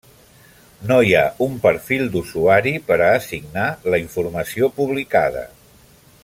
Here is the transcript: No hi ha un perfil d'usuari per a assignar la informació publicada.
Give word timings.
No 0.91 0.95
hi 1.07 1.11
ha 1.17 1.25
un 1.47 1.59
perfil 1.65 2.09
d'usuari 2.15 2.73
per 2.89 2.97
a 3.09 3.13
assignar 3.19 3.67
la 3.95 4.01
informació 4.07 4.71
publicada. 4.81 5.47